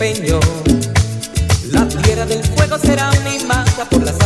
[0.00, 4.19] La tierra del fuego será mi masa por las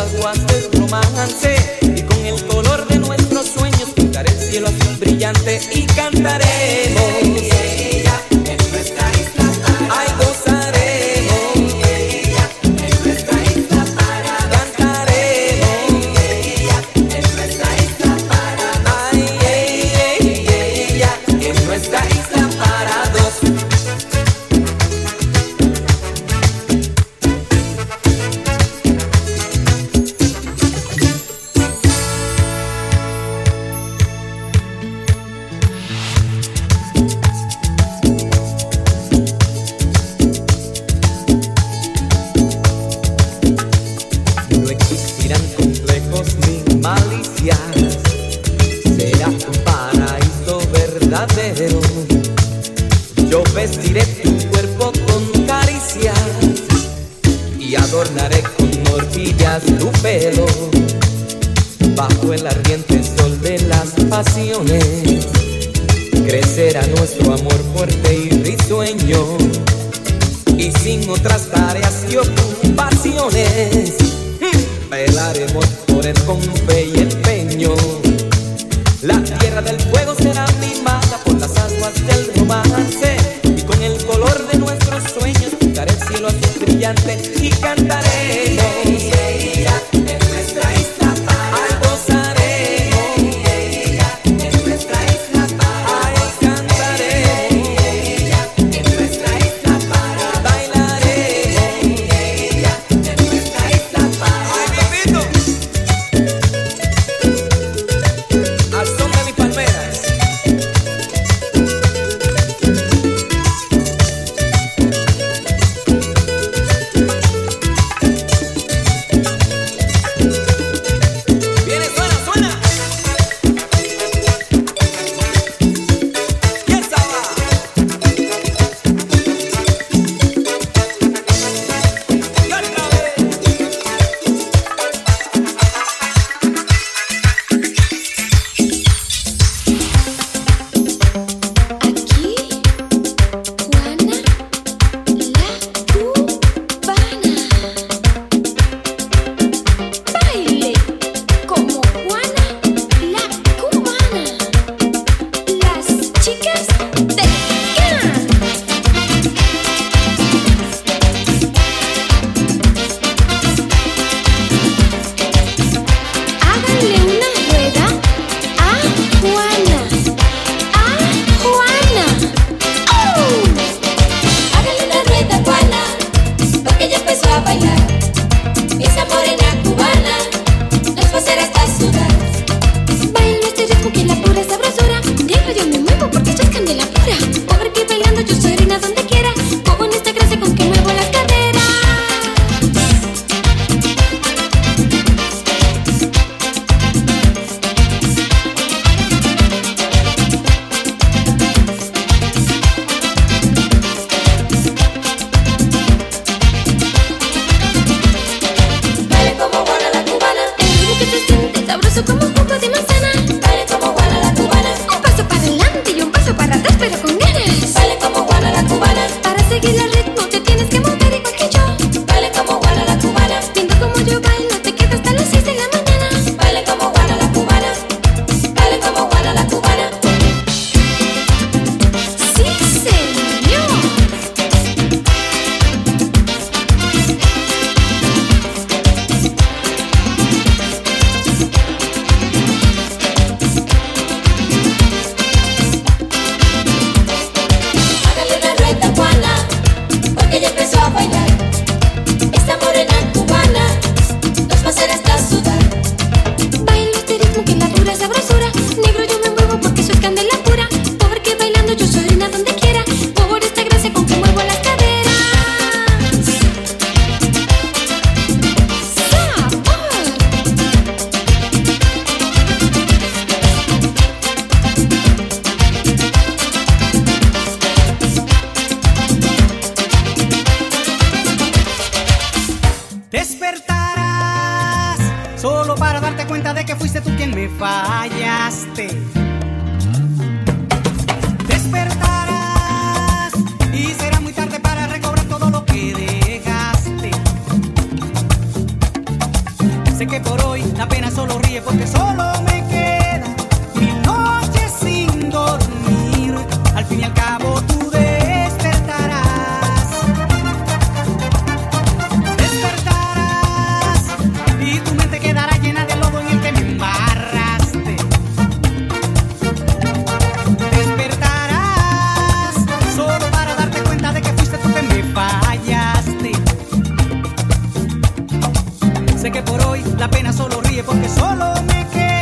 [329.34, 332.13] que por hoy la pena solo ríe porque solo me queda.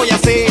[0.00, 0.49] Voy a hacer.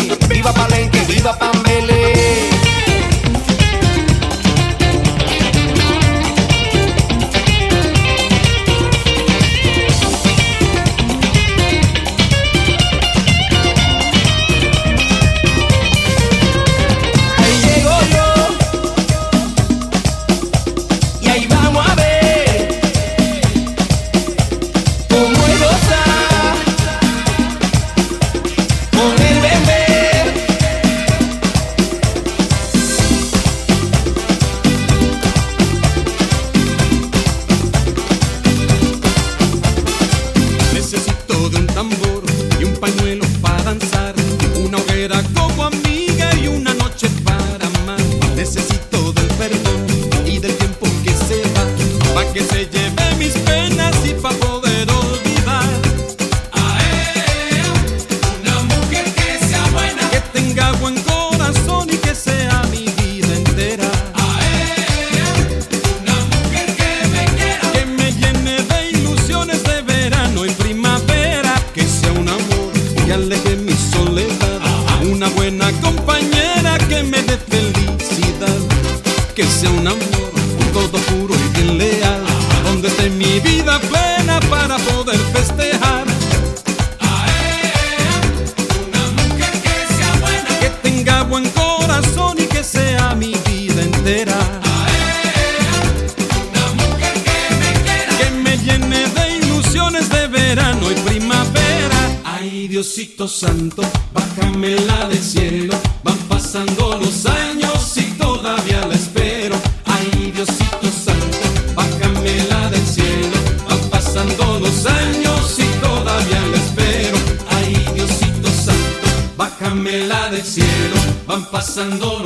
[121.79, 122.18] Pasando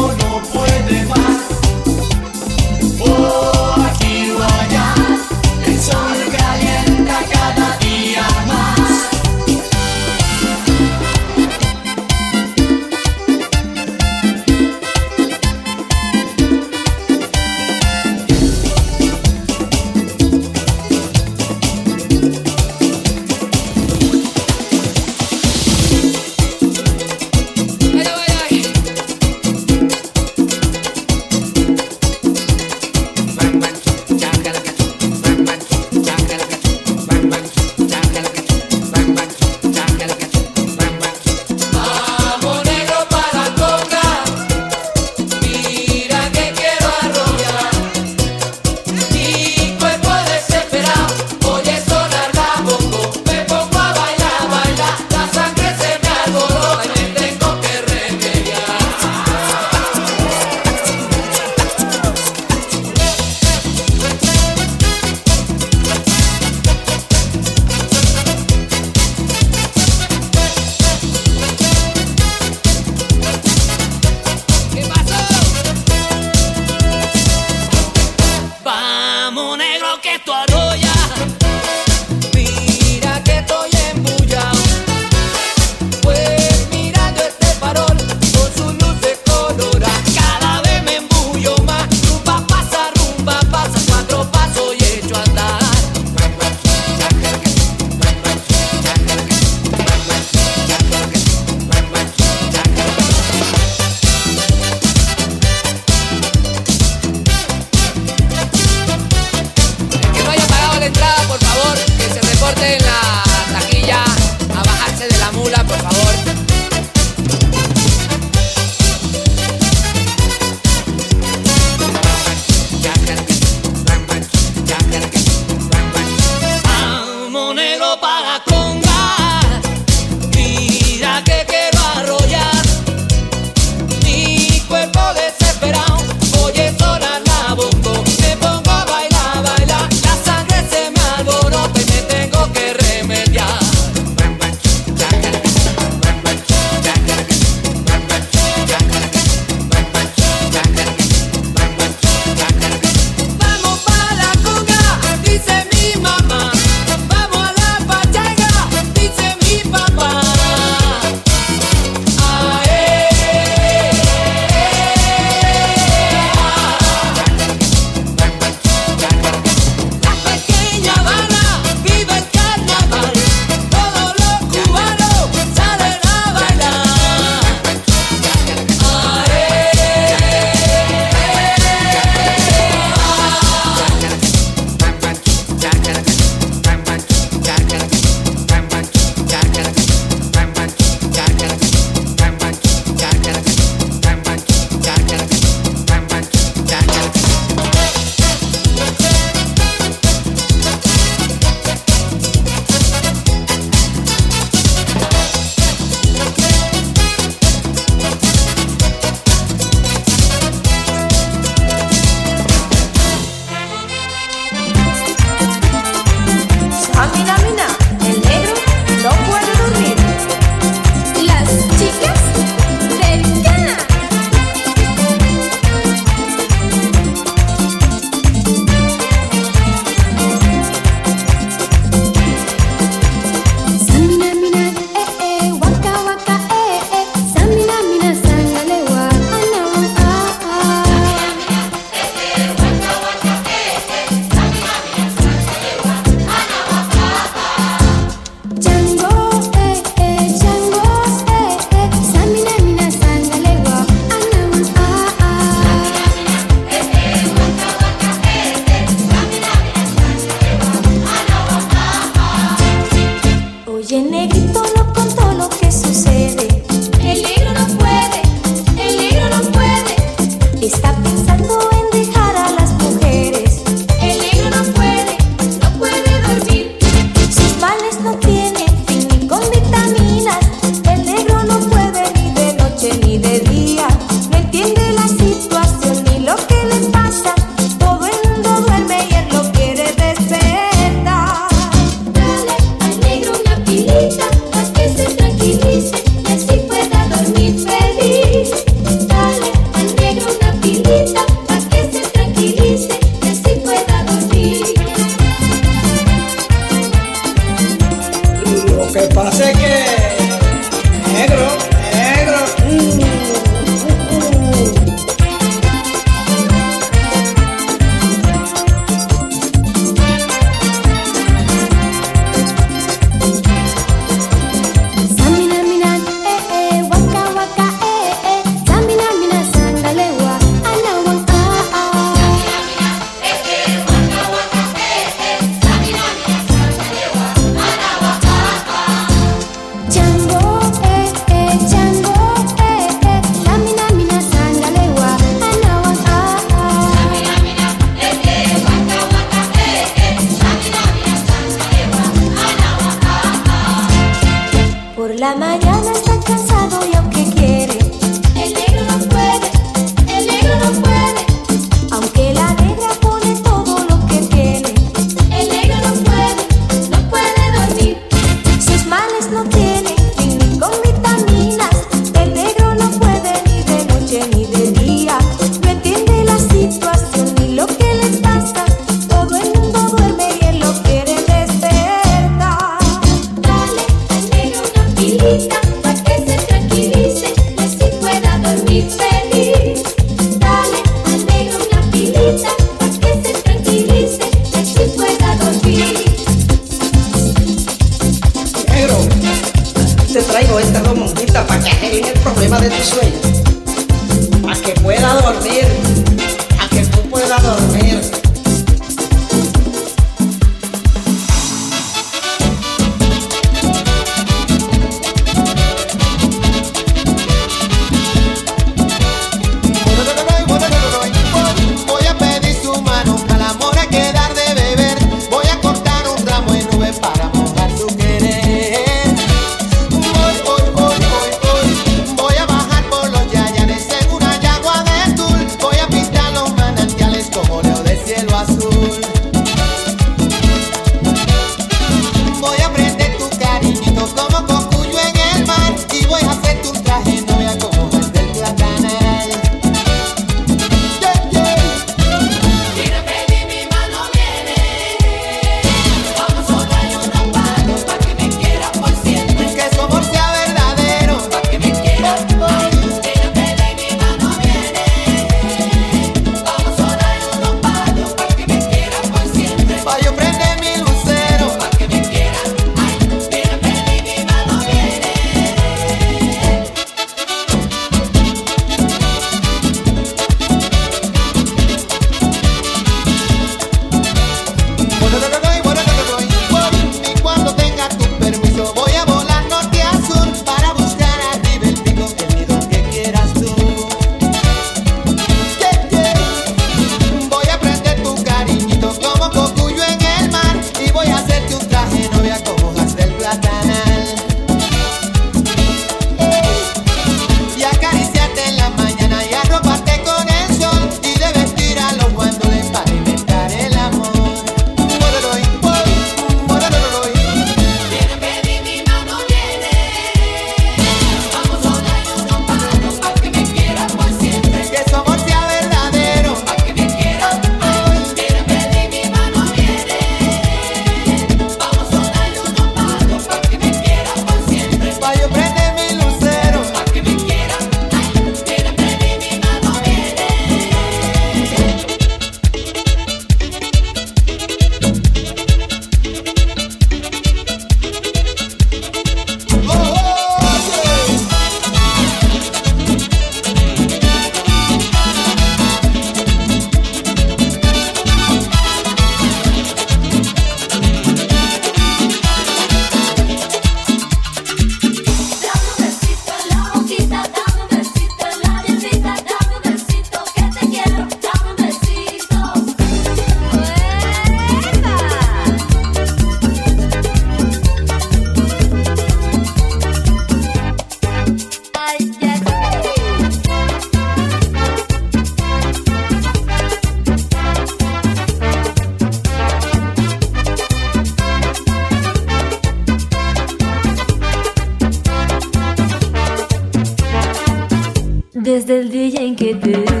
[599.41, 600.00] get it.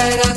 [0.00, 0.29] Por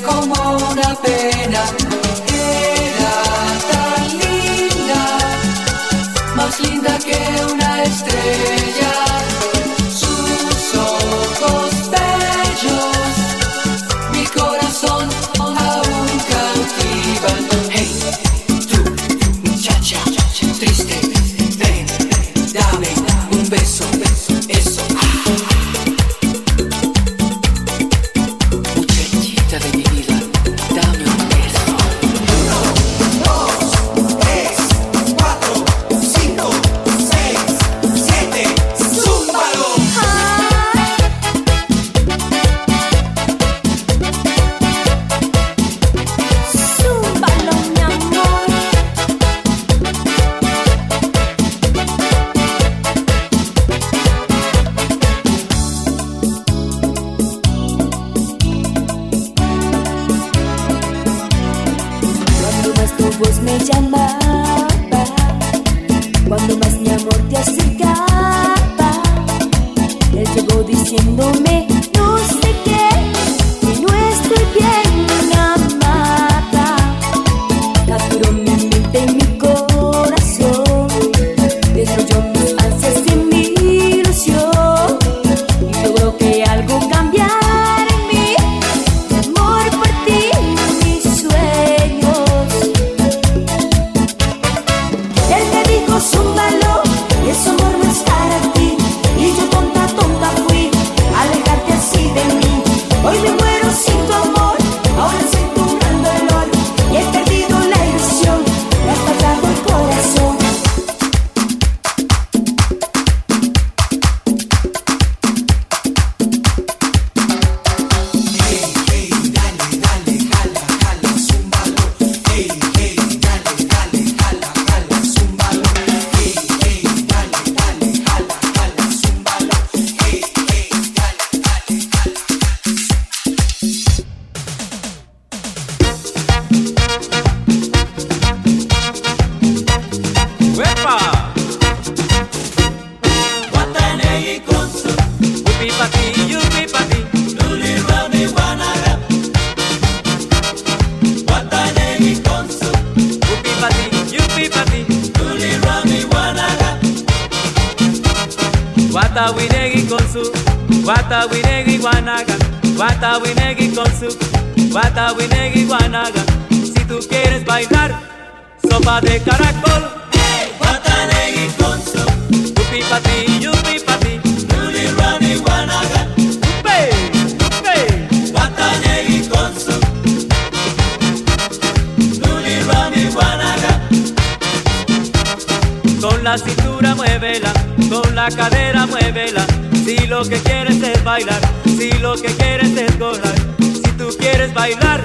[190.54, 194.54] Si lo que quieres es bailar, si lo que quieres es gozar, si tú quieres
[194.54, 195.01] bailar,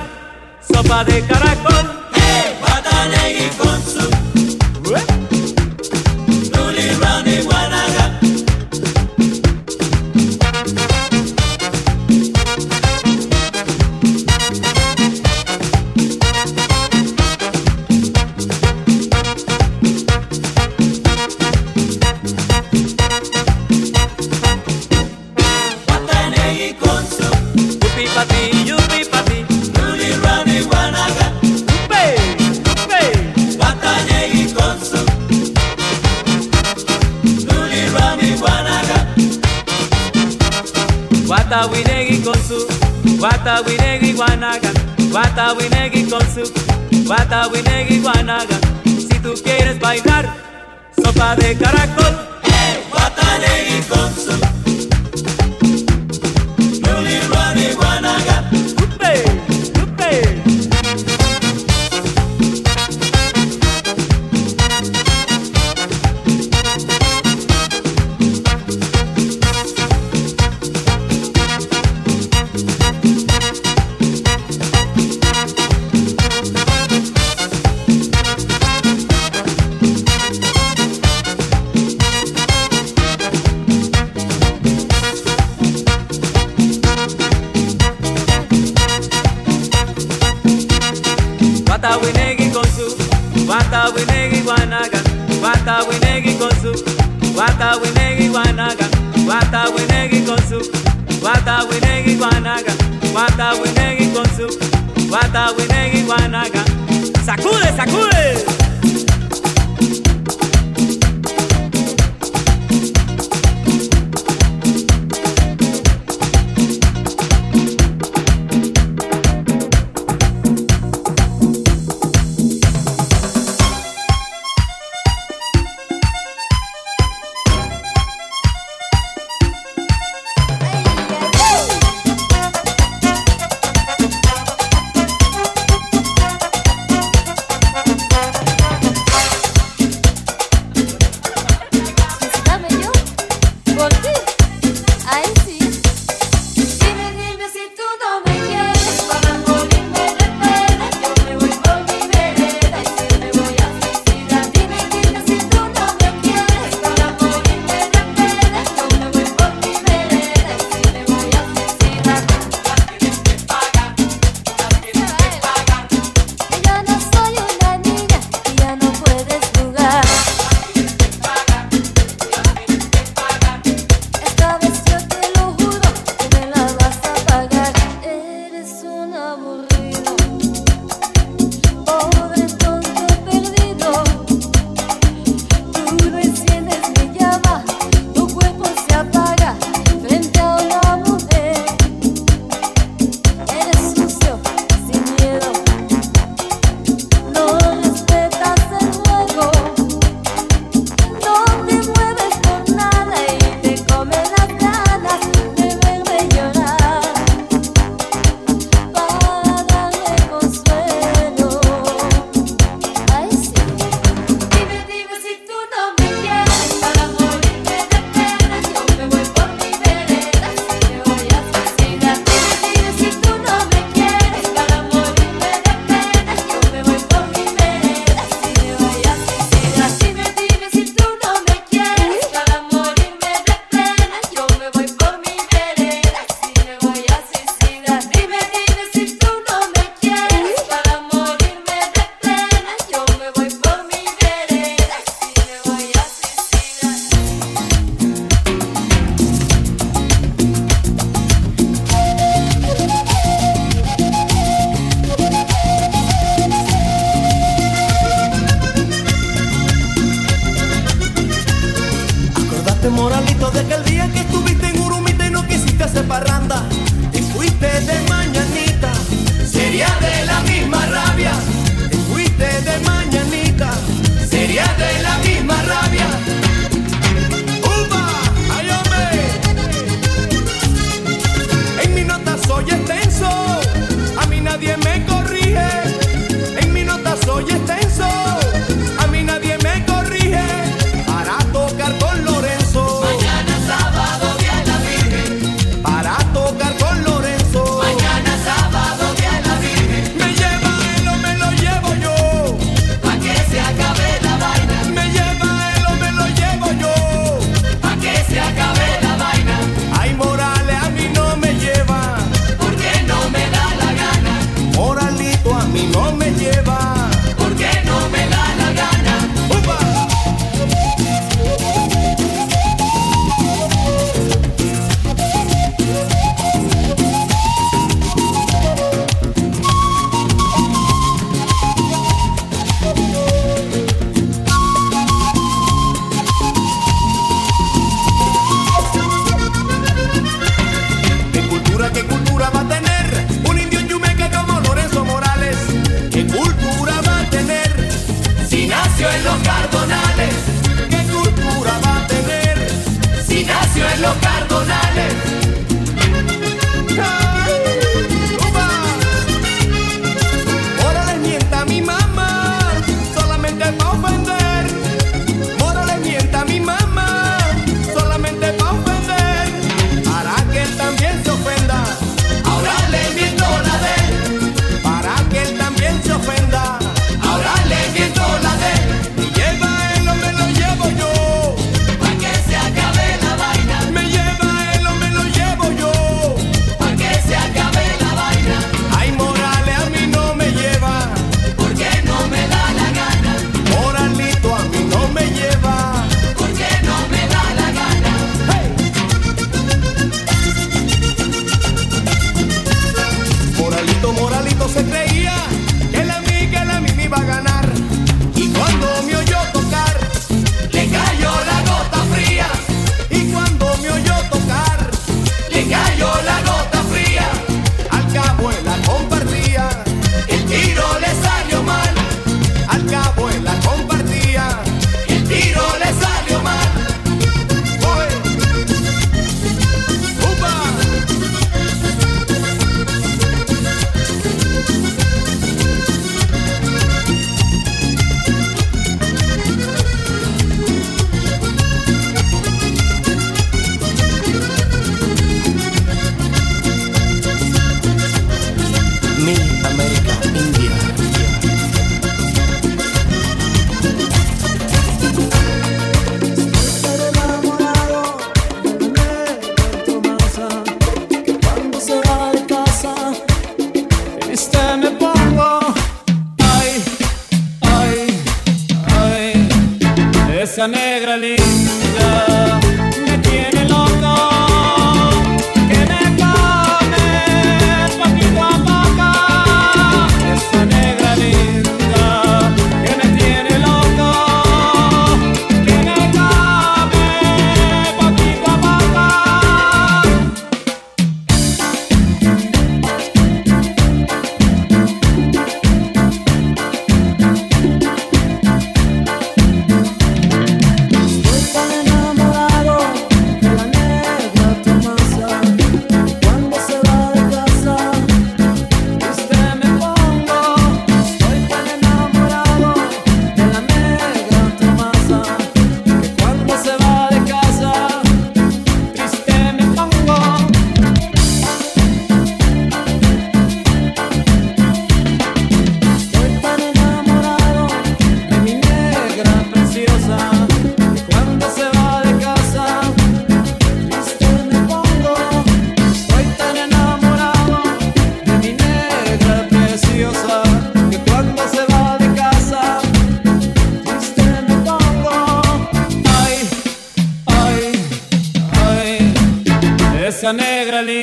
[0.60, 1.86] sopa de caracol.
[2.12, 4.08] Hey, Guatanegui con su.
[4.94, 5.04] ¿Eh?
[6.54, 7.97] Luli Brownie, Guanajuato.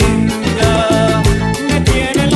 [0.06, 1.24] Linda
[1.70, 2.28] me tiene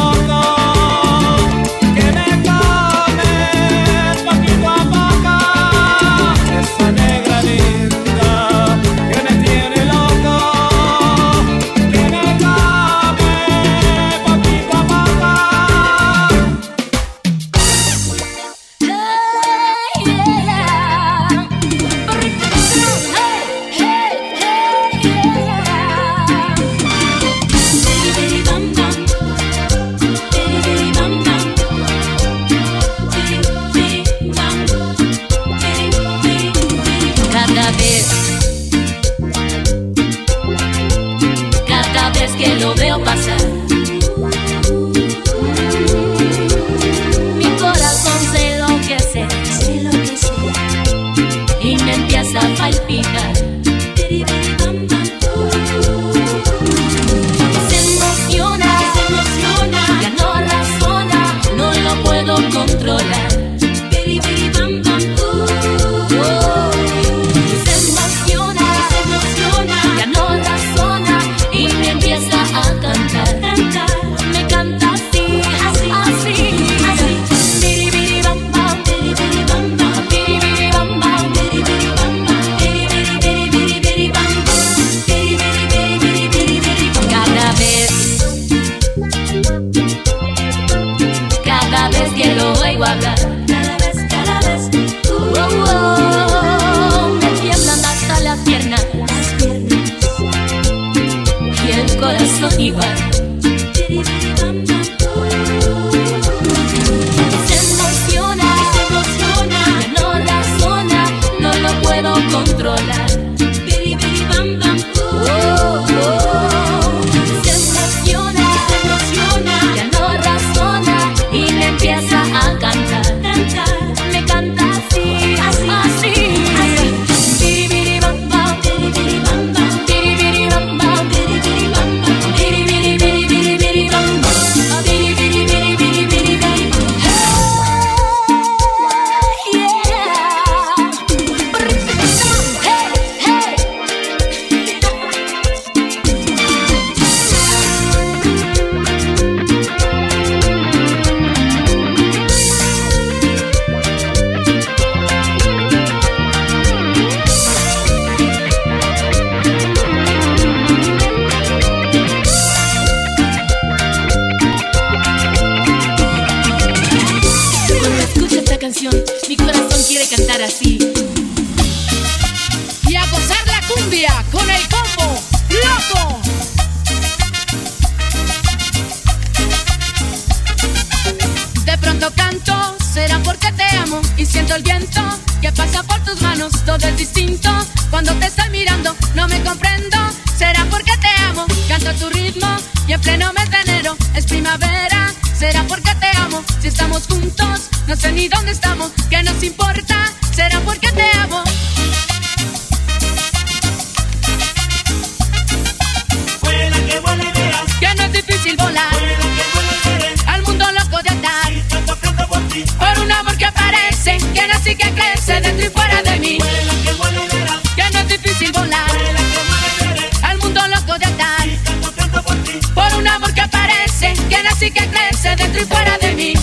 [224.59, 226.33] que crece dentro y fuera de mí.